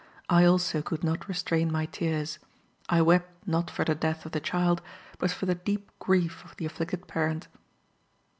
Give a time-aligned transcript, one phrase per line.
[0.31, 2.39] I also could not restrain my tears:
[2.89, 4.81] I wept not for the death of the child,
[5.19, 7.47] but for the deep grief of the afflicted parent.